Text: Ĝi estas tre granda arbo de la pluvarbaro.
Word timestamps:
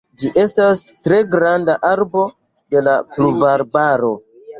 Ĝi 0.21 0.29
estas 0.43 0.79
tre 1.07 1.19
granda 1.33 1.75
arbo 1.89 2.23
de 2.77 2.81
la 2.89 2.97
pluvarbaro. 3.13 4.11